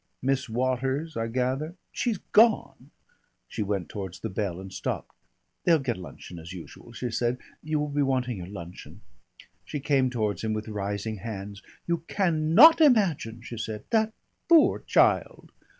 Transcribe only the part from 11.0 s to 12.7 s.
hands. "You can